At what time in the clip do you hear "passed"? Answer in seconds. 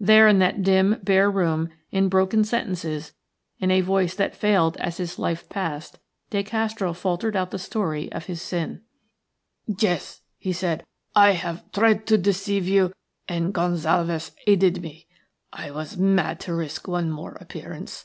5.48-6.00